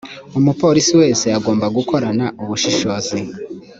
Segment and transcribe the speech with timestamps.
[0.39, 3.19] umupolisi wese agomba gukorana ubushishozi